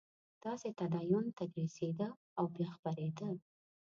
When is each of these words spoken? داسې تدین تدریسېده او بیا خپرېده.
داسې 0.43 0.67
تدین 0.79 1.25
تدریسېده 1.37 2.07
او 2.39 2.45
بیا 2.55 2.69
خپرېده. 2.75 3.29